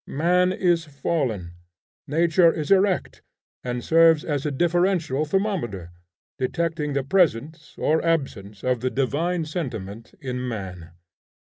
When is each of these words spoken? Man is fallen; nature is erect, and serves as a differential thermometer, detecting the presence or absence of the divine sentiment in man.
Man 0.07 0.51
is 0.51 0.85
fallen; 0.85 1.51
nature 2.07 2.51
is 2.51 2.71
erect, 2.71 3.21
and 3.63 3.83
serves 3.83 4.25
as 4.25 4.47
a 4.47 4.51
differential 4.51 5.25
thermometer, 5.25 5.91
detecting 6.39 6.93
the 6.93 7.03
presence 7.03 7.75
or 7.77 8.03
absence 8.03 8.63
of 8.63 8.79
the 8.79 8.89
divine 8.89 9.45
sentiment 9.45 10.15
in 10.19 10.47
man. 10.47 10.93